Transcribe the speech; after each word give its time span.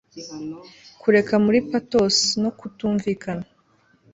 Kureka 1.01 1.33
muri 1.45 1.59
patos 1.69 2.15
no 2.41 2.49
kutumvikana 2.59 3.45